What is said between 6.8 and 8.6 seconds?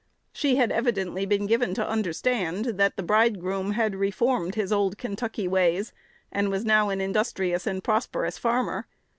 an industrious and prosperous